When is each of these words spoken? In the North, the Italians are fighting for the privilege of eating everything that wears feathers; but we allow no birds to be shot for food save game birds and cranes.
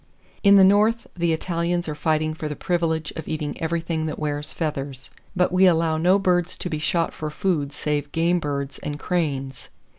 In 0.41 0.55
the 0.55 0.63
North, 0.63 1.05
the 1.15 1.31
Italians 1.31 1.87
are 1.87 1.93
fighting 1.93 2.33
for 2.33 2.49
the 2.49 2.55
privilege 2.55 3.11
of 3.15 3.27
eating 3.27 3.55
everything 3.61 4.07
that 4.07 4.17
wears 4.17 4.51
feathers; 4.51 5.11
but 5.35 5.51
we 5.51 5.67
allow 5.67 5.97
no 5.97 6.17
birds 6.17 6.57
to 6.57 6.71
be 6.71 6.79
shot 6.79 7.13
for 7.13 7.29
food 7.29 7.71
save 7.71 8.11
game 8.11 8.39
birds 8.39 8.79
and 8.79 8.97
cranes. 8.97 9.69